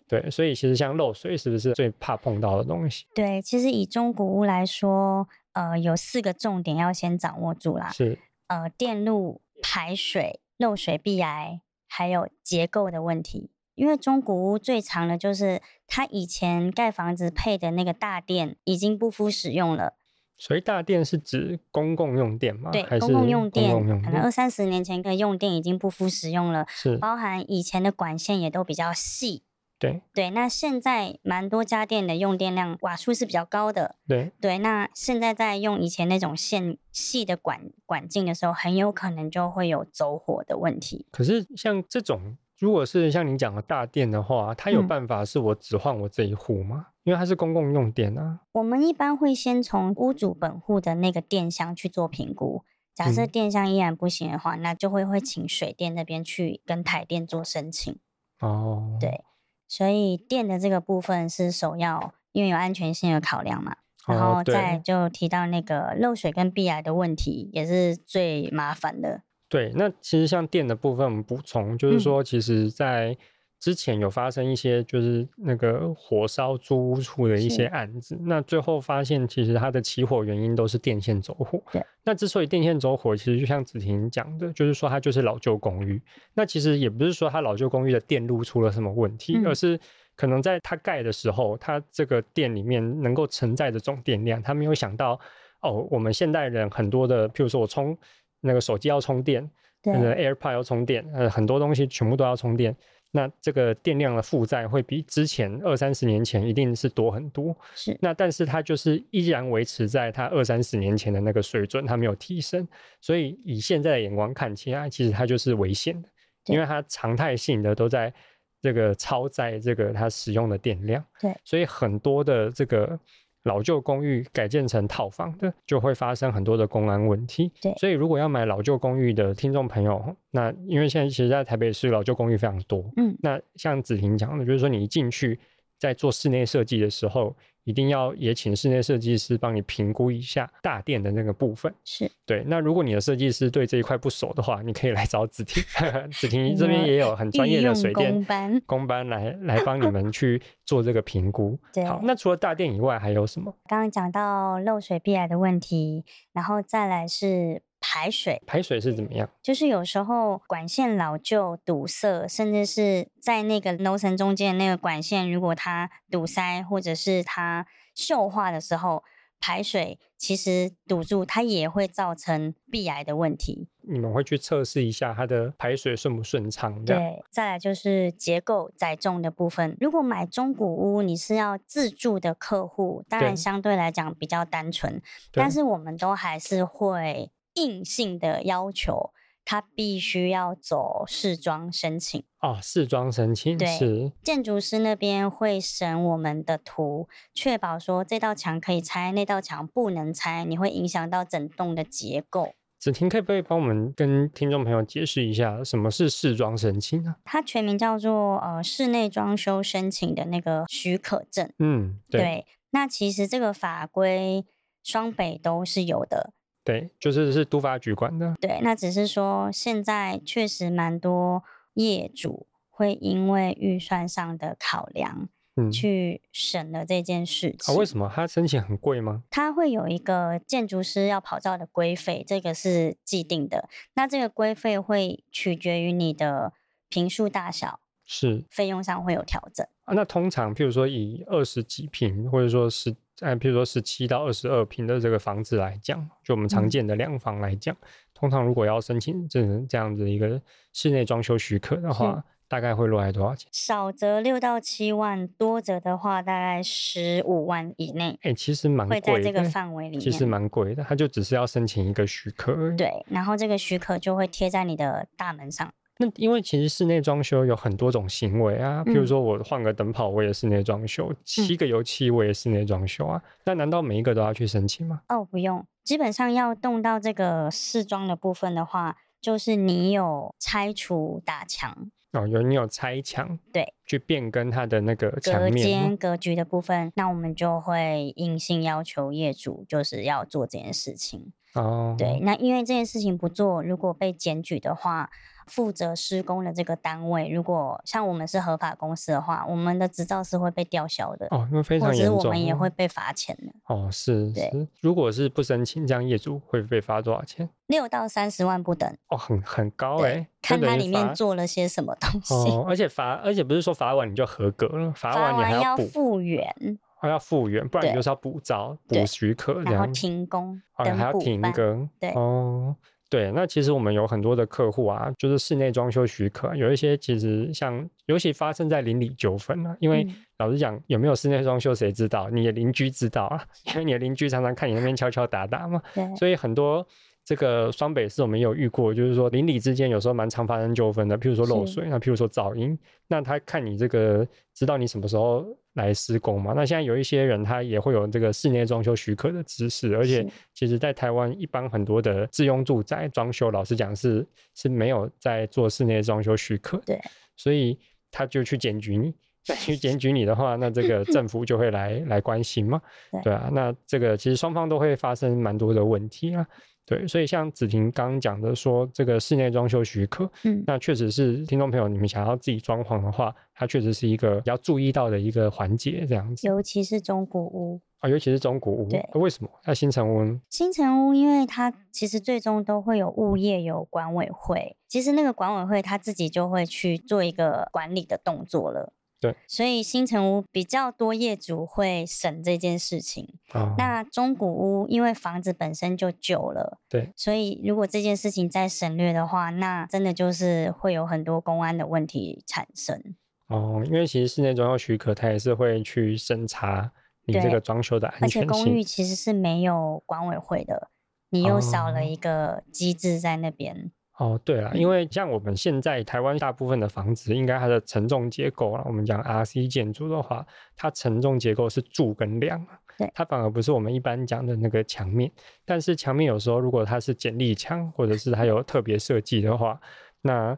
[0.08, 0.20] 对。
[0.22, 3.04] 对，所以其实像漏水是不是最怕碰到的东西？
[3.14, 7.90] 对，其实以中古屋来说，呃，有四个重点要先掌握住啦。
[7.90, 8.18] 是。
[8.46, 11.60] 呃，电路排水漏水壁癌。
[11.86, 19.94] 还有结构的问题，因为中古屋最长的就是它以前盖房子配的那个大殿已经不敷使用了。
[20.38, 22.70] 所以大殿是指公共用电吗？
[22.70, 23.72] 对，公共用电，
[24.02, 29.44] 可能二三十年前的用电已经不敷使用了，是包含以前的管线也都比较细。
[29.78, 33.96] 对对，那现在蛮多家电的用电量瓦数是比较高的。
[34.08, 41.06] 对对，那现在在用以前那种线细的管管径的时候，很有可能就会有走火的问题。
[41.10, 46.86] 可是像这种，如果是像你讲的大电的话，它有办法是我只换我这一户吗？
[46.88, 48.40] 嗯，因为它是公共用电啊。
[48.52, 57.94] 我们一般会先从屋主本户的那个电箱去做评估，假设电箱依然不行的话，嗯，那就会会请水电那边去跟台电做申请。
[58.40, 59.22] 哦，对。
[59.68, 63.76] 所以电的这个部分是首要，因为有安全性的考量嘛。
[64.06, 69.22] 然后再就提到那个漏水跟壁癌的问题，也是最麻烦的。
[69.48, 73.18] 对，那其实像电的部分，我们补充就是说，其实，在
[73.58, 81.60] 之前有发生一些就是那个火烧租屋处的一些案子，那最后发现其实它的起火原因都是电线走火。
[81.72, 86.00] 对，那之所以电线走火，其实就像子婷讲的，就是说它就是老旧公寓。
[86.34, 89.80] 那其实也不是说它老旧公寓的电路出了什么问题，嗯、而是
[90.14, 95.18] 可能在它盖的时候，它这个电里面能够承载的总电量，它没有想到
[95.62, 97.96] 哦，我们现代人很多的，譬如说我充
[98.42, 99.50] 那个手机要充电，
[99.82, 102.76] 那个 AirPod 要充电，呃，很多东西全部都要充电。
[103.10, 107.56] 那这个电量的负载会比之前二三十年前一定是多很多。
[107.74, 107.96] 是。
[108.00, 112.66] 那但是它就是依然维持在它二三十年前的那个水准，它没有提升。
[113.00, 116.08] 所以以现在的眼光看起来，其实它就是危险的，
[116.46, 118.12] 因为它常态性的都在
[118.60, 121.04] 这个超载这个它使用的电量。
[121.20, 121.34] 对。
[121.44, 122.98] 所以很多的这个。
[123.46, 127.50] 老旧公寓改建成套房的，就会发生很多的公安问题。
[127.62, 132.84] 对，所以如果要买老旧公寓的听众朋友，那因为现在其实，在台北市老旧公寓非常多。
[132.96, 135.38] 嗯，那像子婷讲的，就是说你一进去，
[135.78, 137.34] 在做室内设计的时候。
[137.66, 141.74] 一定要也请室内设计师帮你评估一下大殿的那个部分。
[141.84, 142.44] 是对。
[142.46, 145.60] 那如果你的设计师对这一块不熟的话，你可以来找子婷，
[146.12, 151.58] 子婷这边也有很专业的水电工班，工班来 来帮你们去做这个评估。
[151.74, 151.84] 对。
[151.84, 153.52] 好，那除了大殿以外还有什么？
[153.66, 157.62] 刚刚讲到漏水壁癌的问题，然后再来是。
[157.88, 159.30] 排水，排水是怎么样？
[159.40, 167.64] 就是有时候管线老旧堵塞，甚至是在那个楼层中间那个管线，如果它堵塞或者是它
[167.96, 169.04] 锈化的时候，
[169.38, 173.68] 排水其实堵住，它也会造成壁癌的问题。
[173.82, 176.84] 你们会去测试一下它的排水顺不顺畅？
[176.84, 179.76] 对，再来就是结构载重的部分。
[179.80, 185.00] 如果买中古屋，你是要自住的客户，当然相对来讲比较单纯，
[185.32, 187.30] 但是我们都还是会。
[187.56, 189.10] 硬性的要求，
[189.44, 192.58] 他必须要走试装申请哦。
[192.62, 202.54] 试装申请对，是建筑师那边会审我们的图，确保说这道墙可以拆，那道墙不能拆，你会影响到整栋的结构。
[202.78, 207.16] 子婷可以不可以帮我们跟听众朋友解释一下什么是试装申请啊？
[207.24, 211.50] 它全名叫做呃室内装修申请的那个许可证。
[211.58, 212.46] 嗯对，对。
[212.70, 214.44] 那其实这个法规
[214.84, 216.34] 双北都是有的。
[216.66, 218.34] 对，就是是都发局管的。
[218.40, 227.72] 对，那只是说现在确实蛮多业主会因为预算上的考量，嗯，去审了这件事情。
[227.72, 228.10] 啊，为什么？
[228.12, 229.22] 他申请很贵吗？
[229.30, 233.68] 他会有一个建筑师要跑照的规费，这个是既定的。
[233.94, 236.52] 那这个规费会取决于你的
[236.88, 239.64] 坪数大小，是费用上会有调整。
[239.84, 242.96] 啊，那通常譬如说以二十几坪，或者说是。
[243.20, 250.40] 按譬如说十七到二十二平的这个房子来讲，就我们常见的两房来讲，嗯，通常如果要申请这这样子一个
[250.72, 253.48] 室内装修许可的话，大概会落在多少钱？
[253.52, 258.10] 少则六到七万，多则的话大概十五万以内。
[258.22, 260.84] 哎、欸，其实蛮贵的，会在这个范围里面，其实蛮贵的。
[260.84, 262.70] 它就只是要申请一个许可。
[262.76, 265.72] 对，然后这个许可就会贴在你的大门上。
[265.98, 273.22] 那因为其实室内装修有很多种行为啊，譬如说我换个灯泡，我也室内装修；漆、嗯、个油漆，我也室内装修啊。
[273.44, 275.00] 那难道每一个都要去申请吗？
[275.08, 275.64] 哦，不用。
[275.82, 291.32] 基本上要动到这个试装的部分的话，就是你有拆除打墙哦，有你有拆墙，对，去变更它的那个墙面隔间格局的部分，那我们就会硬性要求业主就是要做这件事情。
[291.54, 295.08] 哦，对，那因为这件事情不做，如果被检举的话。
[295.46, 303.88] 负责施工的这个单位，如果像我们是合法公司的话，我们的执照是会被吊销的哦，那非常严重，或者我们也会被罚钱的哦。
[303.90, 307.48] 是，是，如果是不申请，这样业主会被罚多少钱？
[307.68, 312.34] 六到三十万不等哦，很很高哎、欸，看他里面做了些什么东西。
[312.34, 316.54] 哦，而且罚，而且不是说罚完你就合格了，罚完你还要复原，
[317.00, 322.74] 还要复原，不然你就是要补照、补许可然后停工，哦，还要停更，对哦。
[323.08, 330.06] 对，那其实我们有很多的客户啊，就是室内装修许可，有一些其实像，尤其发生在邻里纠纷啊，因为
[330.38, 332.28] 老实讲，有没有室内装修谁知道？
[332.30, 335.80] 你的邻居知道啊，因为你的邻居常常看你那边敲敲打打嘛，
[336.18, 336.86] 所以很多。
[337.26, 346.52] 这个双北市我们也有遇过，就是说邻里之间有时候蛮常发生纠纷的，譬如说漏水，那譬如说噪音，那他看你这个知道你什么时候来施工嘛？
[346.54, 356.96] 那现在有一些人他也会有这个室内装修许可的知识，而且其实在台湾一般很多的自用住宅装修，老实讲是是没有在做室内装修许可，对，
[357.36, 357.76] 所以
[358.12, 359.12] 他就去检举你，
[359.58, 362.80] 去检举你的话，那这个政府就会来来关心嘛，
[363.24, 366.46] 对啊，那这个其实双方都会发生蛮多的问题啊。
[366.86, 376.46] 对，所以像子婷刚刚讲的说，这个室内装修许可，嗯，那确实是听众朋友，你们想要自己装潢的话，它确实是一个要注意到的一个环节，这样子。
[376.46, 379.50] 尤其是中古屋啊，尤其是中古屋，对，为什么？
[379.64, 380.40] 那新城屋呢？
[380.48, 388.92] 新城屋，因为它其实最终都会有物业有管委会，其实那个管委会他自己就会去做一个管理的动作了。
[389.32, 393.34] 对，所以新城屋比较多业主会审这件事情。
[393.52, 403.00] 哦，那中古屋因为房子本身就旧了，对，所以如果这件事情再省略的话，那真的就是会有很多公安的问题产生。
[403.48, 406.90] 哦，因为其实室内装修许可，它也是会去审查
[407.26, 408.42] 你这个装修的安全性。
[408.42, 410.90] 而且公寓其实是没有管委会的，
[411.30, 413.92] 你又少了一个机制在那边。
[414.18, 425.30] 哦，对了，因为像我们现在台湾大部分的房子，应该它的承重结构啊，我们讲 RC 建筑的话，它承重结构是柱跟梁，对，它反而不是我们一般讲的那个墙面。
[425.66, 429.78] 但是墙面有时候如果它是剪力墙，或者是它有特别设计的话，
[430.22, 430.56] 那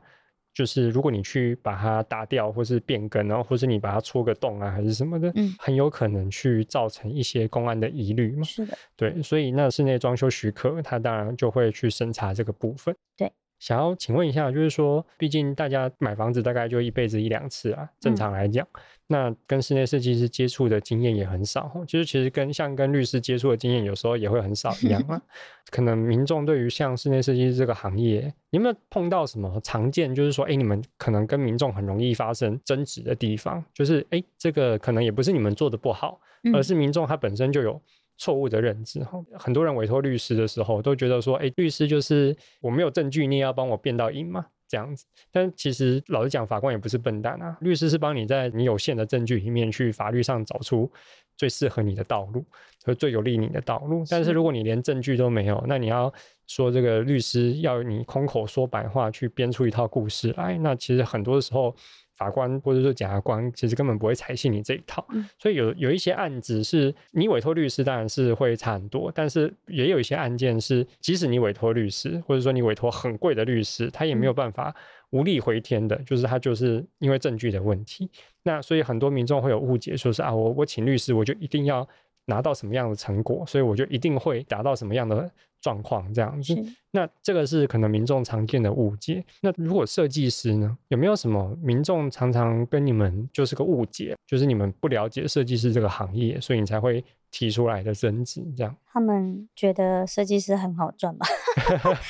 [0.55, 8.45] 就是如果你去把它打掉，或是变更，然后或是你把它戳个洞啊，还是什么的，嗯，很有可能去造成一些公安的疑虑嘛。
[8.45, 12.95] 是的，对，所以那室内装修许可，它当然就会去审查这个部分。
[13.17, 13.29] 对。
[13.59, 25.21] 想要请问一下，就是说，毕竟大家买房子大概就一辈子一两次啊，正常来讲，嗯、那跟室内设计师接触的经验也很少，就是其实跟像跟律师接触的经验有时候也会很少一样啊。
[25.71, 36.21] 可能民众对于像室内设计师这个行业，你有没有碰到什么常见，就是说，哎，你们可能跟民众很容易发生争执的地方，就是哎，这个可能也不是你们做的不好，
[36.55, 37.81] 而是民众他本身就有。
[38.19, 45.07] 错误的认知哈，很多人委托律师的时候都觉得说，哎，律师就是我没有证据，你也要帮我辩到赢嘛，这样子。
[45.31, 50.91] 但其实老实讲，法官也不是笨蛋啊，律师是帮你在你有限的证据里面去法律上找出
[51.37, 52.45] 最适合你的道路
[52.83, 54.05] 和最有利你的道路。
[54.11, 56.13] 但是如果你连证据都没有，那你要
[56.49, 61.73] 说这个律师要你空口说白话去编出一套故事来，那其实很多的时候。
[62.19, 74.75] 法官或者说检察官其实根本不会采信你这一套，嗯、所以有有一些案子是你委托律师当然是会差很多，但是也有一些案件是即使你委托律师，或者说你委托很贵的律师，他也没有办法
[75.11, 78.11] 无力回天的，就是他就是因为证据的问题。
[78.43, 81.87] 那所以很多民众会有误解，说是啊我我请律师我就一定要
[82.25, 85.31] 拿到什么样的成果，所以我就一定会达到什么样的。
[85.61, 86.55] 状况这样子，
[86.93, 89.25] 那这个是可能民众常见的误解。
[89.41, 98.77] 那如果设计师呢，有没有什么民众常常跟你们就是个误解，就是你们不了解设计师这个行业，所以你才会提出来的争执这样？
[98.87, 101.27] 他们觉得设计师很好赚吧？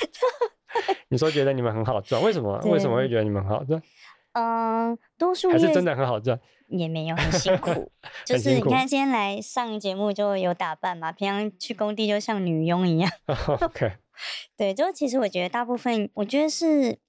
[1.09, 2.59] 你说觉得你们很好赚，为什么？
[2.65, 3.81] 为什么会觉得你们很好赚？
[4.33, 6.39] 嗯，多数还是真的很好赚。
[6.69, 7.91] 也没有很辛苦，
[8.25, 13.11] 就是你看，今天来上节目就有打扮嘛，平常去工地就像女佣一样。
[13.61, 13.97] OK，
[14.55, 16.99] 对，就其实我觉得大部分，我觉得是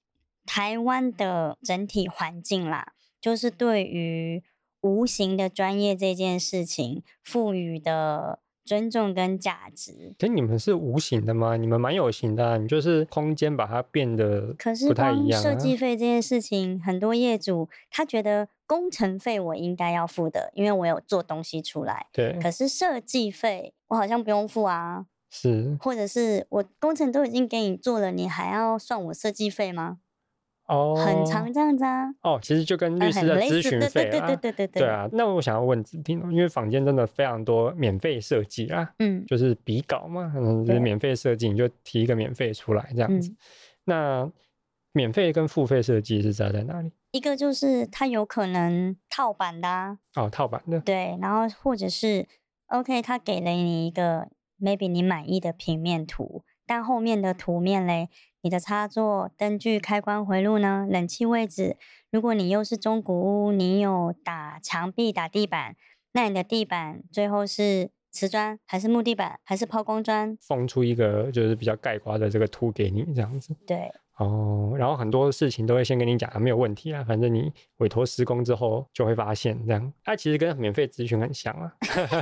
[0.45, 4.43] 台湾的整体环境啦，就是对于
[4.81, 8.40] 无形的专业这件事情赋予的。
[8.63, 11.57] 尊重跟价值，可你们是无形的吗？
[11.57, 14.55] 你们蛮有形的啊，你就是空间把它变得
[14.87, 22.07] 不太一样设计费这件事情，很多业主他觉得工程费我应该要付的，因为我有做东西出来。
[22.13, 22.39] 对。
[22.41, 25.05] 可是设计费我好像不用付啊。
[25.29, 25.77] 是。
[25.81, 29.99] 或者是我工程都已经给你做了，你还要算我设计费吗？
[30.71, 32.05] 哦，很常这样子啊。
[32.21, 34.11] 哦，其实就跟律师的咨询费啊。
[34.11, 34.81] 对对对对对对。
[34.83, 43.35] 对啊，那我想要问子婷，因为坊间真的非常多免费设计啊，嗯，就是比稿嘛，嗯，就是免费设计，你就提一个免费出来这样子。
[43.83, 44.31] 那
[44.93, 46.91] 免费跟付费设计是差在哪里？
[47.11, 49.97] 一个就是它有可能套版的啊。
[50.15, 50.79] 哦，套版的。
[50.79, 52.25] 对，然后或者是
[52.67, 58.07] OK，他给了你一个 maybe 你满意的平面图，但后面的图面嘞。
[58.43, 60.87] 你的插座、灯具、开关回路呢？
[60.89, 61.77] 冷气位置，
[62.09, 63.13] 如果你又是中古
[63.45, 65.75] 屋，你有打墙壁、打地板，
[66.13, 70.35] 那你的地板最后是瓷砖还是木地板还是抛光砖？
[70.41, 73.55] 放出一个就是比较概括的这个图给你，这样子。
[73.67, 73.91] 对。
[74.17, 79.93] 哦，然后很多事情都会先跟你讲，没有问题啊，反正你委托施工之后就会发现这样。
[80.03, 81.73] 它、啊、其实跟免费咨询很像啊，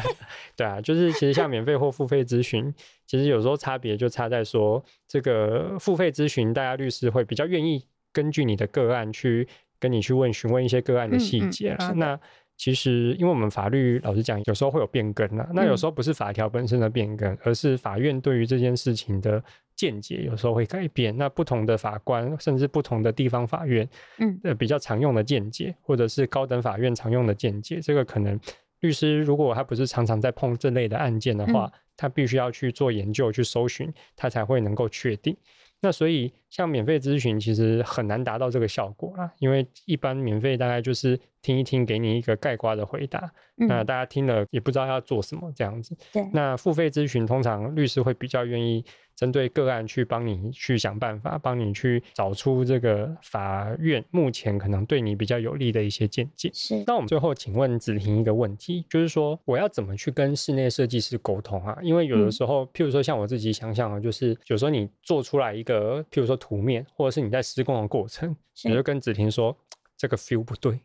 [0.56, 2.74] 对啊，就是其实像免费或付费咨询，
[3.06, 11.90] 其实有时候差别就差在说，这个付费咨询，大家律师会比较愿意根据你的个案去跟你去问询问一些个案的细节啊。
[11.90, 12.20] 嗯嗯、那
[12.60, 19.44] 其实因为我们法律老实讲，有时候会有变更啊，那有时候不是法条本身的变更，而是法院对于这件事情的。
[19.76, 23.88] 见解有时候会改变，那不同的法官甚至不同的地方法院，
[24.18, 28.38] 嗯，呃，比较常用的见解，或者是高等法院常用的见解，这个可能
[28.82, 35.34] 律师如果他不是常常在碰这类的案件的话，嗯、他必须要去做研究、去搜寻，他才会能够确定。
[35.80, 45.96] 那所以，像免费咨询其实很难达到这个效果啦，因为一般免费大概就是听一听，给你一个概括的回答，嗯、那大家听了也不知道要做什么这样子。
[46.12, 48.84] 对，那付费咨询通常律师会比较愿意。
[49.16, 56.50] 针对个案去帮你去想办法，帮你去找出这个法院目前可能对你比较有利的一些见解。
[56.54, 56.82] 是。
[56.88, 61.78] 那我们最后请问子婷一个问题，就是说我要怎么去跟室内设计师沟通啊？
[61.82, 69.56] 因为有的时候，譬如说像我自己想想啊，就是有时候你做出来一个，譬如说图面，或者是你在施工的过程，你就跟子婷说
[69.96, 70.80] 这个 feel 不对，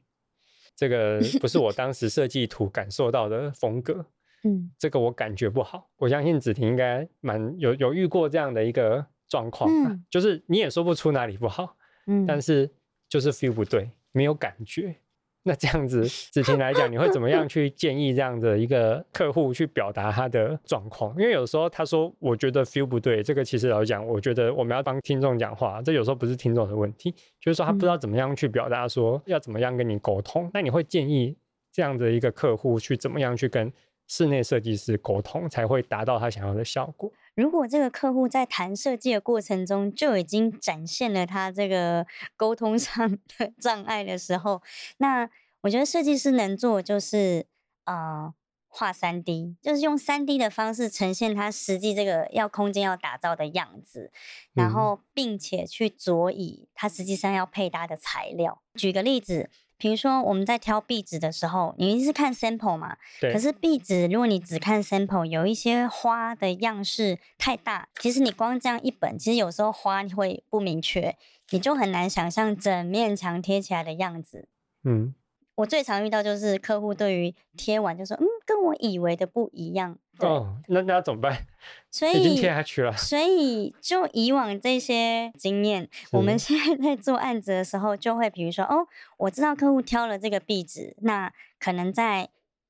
[0.76, 4.04] 这个 不是我当时设计图感受到的风格。
[4.46, 5.88] 嗯，这个我感觉不好。
[5.96, 11.76] 我相信子婷应该蛮有有遇过这样的一个状况，嗯，就是你也说不出哪里不好，
[12.08, 12.70] 嗯，但是
[13.08, 14.94] 就是 feel 不对，没有感觉。
[15.44, 21.14] 那这样子，子婷来讲，你会怎么样去建议这样的一个客户去表达他的状况？
[21.18, 30.50] 因为有时候他说我觉得 feel 不对，这个其实老实讲，我觉得我们要帮听众讲话，这有时候不是听众的问题，就是说他不知道怎么样去表达，说要怎么样跟你沟通。
[30.52, 31.36] 那你会建议
[31.72, 33.72] 这样的一个客户去怎么样去跟？
[34.06, 37.10] 室内设计师沟通才会达到他想要的效果。
[37.34, 42.06] 如果这个客户在谈设计的过程中就已经展现了他这个
[42.36, 44.62] 沟通上的 障碍的时候，
[44.98, 45.28] 那
[45.62, 47.46] 我觉得设计师能做就是
[47.84, 48.32] 呃
[48.68, 54.12] 画三 D，就是用三 D 的方式呈现他实际这个要空间要打造的样子，
[54.52, 58.62] 然后并且去佐以他实际上要配搭的材料。
[58.74, 59.50] 举个例子。
[59.76, 62.96] 比如说，我们在挑壁纸的时候，你一定是看 sample 嘛？
[63.20, 63.32] 对。
[63.32, 71.16] 可是壁纸，如果你只看 sample，有一些花的样式太大，其实你光这样一本，其实有时候花会不明确，
[71.50, 74.48] 你就很难想象整面墙贴起来的样子。
[74.84, 75.14] 嗯。
[75.56, 79.98] 我最常遇到就是客户对于贴完就说，嗯，跟我以为的不一样。
[80.20, 81.46] 哦，那那怎么办？
[81.90, 82.92] 所以已经贴下去了。
[82.96, 88.86] 所以就以往这些经验，我们现在在做案子的时候，就会比如说，哦，
[89.16, 92.28] 我知道客户挑了这个壁纸，那可能在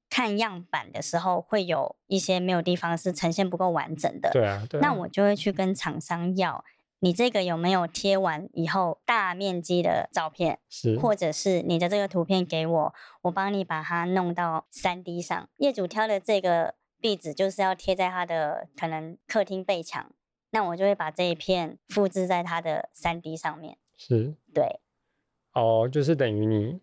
[0.09, 4.31] 看样板的时候会有一些没有地方是呈现不够完整的。
[4.33, 4.83] 对啊，对啊。
[4.83, 6.65] 那我就会去跟厂商要。
[7.01, 10.59] 你这个有没有贴完以后大面积的照片？
[10.71, 15.47] 是，或者是你的这个图片给我，我帮你把它弄到三 D 上。
[15.59, 16.75] 业主挑的这个
[17.05, 20.11] 壁纸就是要贴在他的可能客厅背墙，
[20.53, 23.77] 那我就会把这一片复制在他的三 D 上面。
[23.95, 24.81] 是，对，
[25.53, 26.81] 哦，就是等于你。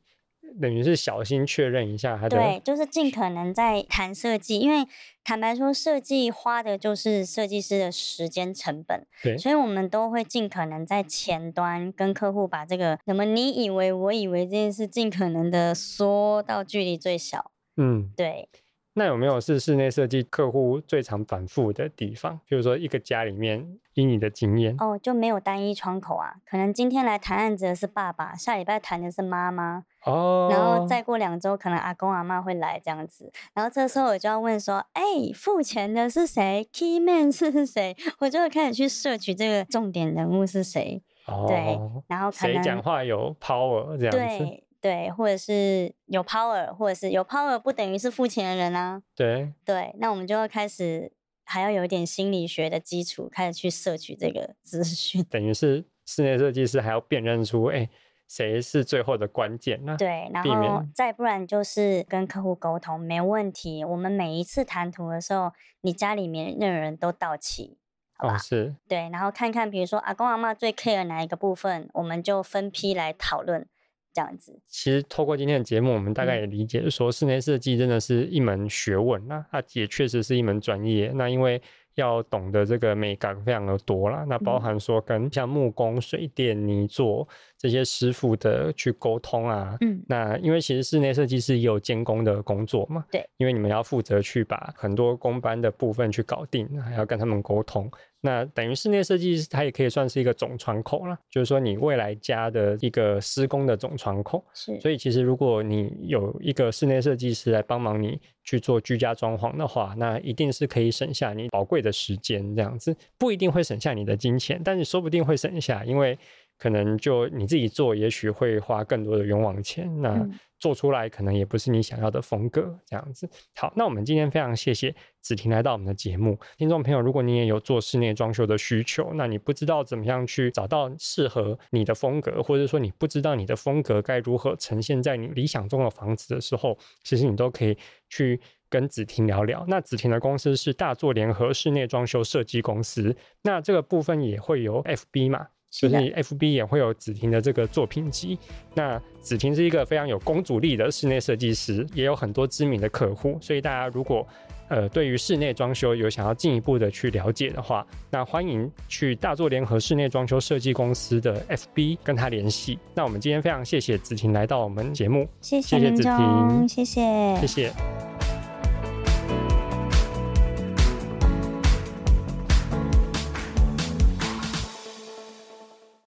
[0.59, 4.85] 等于是小心确认一下他的，对，就是尽可能在谈设计，因为
[5.23, 18.49] 坦白说，设计花的就是设计师的时间成本，对，所以我们都会尽可能在前端跟客户把这个什么你以为我以为这件事，尽可能的缩到距离最小，嗯，对。
[18.93, 22.39] 那有没有是室内设计客户最常反复的地方？
[22.45, 26.35] 比如说一个家里面，以你的经验哦，就没有单一窗口啊？
[26.45, 37.95] 可能今天来谈案子的是爸爸，下礼拜谈的是妈妈哦，然后再过两周可能阿公阿妈会来这样子，然后这时候我就要问说，哎，付钱的是谁？Key man 是谁？
[38.19, 41.01] 我就会开始去摄取这个重点人物是谁？
[41.27, 44.17] 哦，对，然后可能谁讲话有 power 这样子。
[44.17, 49.03] 对对，或者是有 power，或者是有 power，不等于是付钱的人啊。
[49.15, 51.11] 对对，那我们就要开始
[51.45, 55.23] 还要有一点心理学的基础，开始去摄取这个资讯。
[55.25, 57.87] 等于是 室内设计师还要辨认出，哎，
[58.27, 59.95] 谁是最后的关键呢？
[59.99, 63.85] 对，然后再不然就是跟客户沟通，没问题。
[63.85, 65.51] 我们每一次谈图的时候，
[65.81, 67.77] 你家里面任何人都到齐，
[68.17, 68.33] 好吧？
[68.33, 68.75] 哦，是。
[68.87, 73.67] 对，然后看看，比如说阿公阿妈最 care 哪一个部分，我们就分批来讨论。
[74.13, 81.11] 这样子，其实透过今天的节目，我们大概也理解说，室内设计真的是一门学问，那它也确实是一门专业。
[81.15, 81.61] 那因为
[81.95, 97.91] 要懂得这个美感非常的多啦，那包含说跟像木工、水电、泥作这些师傅的去沟通啊，嗯，那因为其实室内设计师也有监工的工作嘛，对，因为你们要负责去把很多工班的部分去搞定，还要跟他们沟通。
[98.21, 104.43] 那等于室内设计师，它也可以算是一个总窗口了，就是说你未来家的一个施工的总窗口。
[104.53, 116.17] 是，所以其实如果你有一个室内设计师来帮忙你去做居家装潢的话，那一定是可以省下你宝贵的时间，这样子不一定会省下你的金钱，但是说不定会省下，因为。
[116.57, 119.89] 可能就你自己做，也许会花更多的冤枉钱。
[119.99, 120.29] 那
[120.61, 123.29] 做出来可能也不是你想要的风格，这样子。
[123.55, 126.39] 好，那我们今天非常谢谢子婷来到我们的节目。
[126.55, 138.39] 听众朋友，如果你也有做室内装修的需求，那你不知道怎么样去找到适合你的风格，或者说你不知道你的风格该如何呈现在你理想中的房子的时候，其实你都可以去。
[138.71, 139.65] 跟子婷聊聊。
[139.67, 145.49] 那子婷的公司是大作联合室内装修设计公司，那这个部分也会有 FB 嘛？
[145.71, 148.37] 就是 FB 也会有子婷的这个作品集。
[148.75, 154.27] 那子婷是一个非常有公主力的室内设计师，也有很多知名的客户，所以大家如果
[154.67, 162.79] 呃，对于室内装修有想要进一步的去了解的话，那欢迎去大作联合室内装修设计公司的 FB 跟他联系。
[162.93, 168.10] 那我们今天非常谢谢子婷来到我们节目，谢谢子婷，谢谢，谢谢。